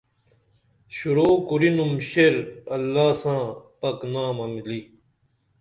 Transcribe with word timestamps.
شروع 0.97 1.33
کُرینُم 1.49 1.91
شعر 2.09 2.35
اللہ 2.75 3.09
ساں 3.21 3.41
پک 3.79 3.97
نامہ 4.13 4.45
مِلی 4.53 4.81